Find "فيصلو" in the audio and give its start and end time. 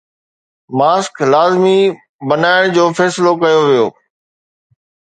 2.97-3.33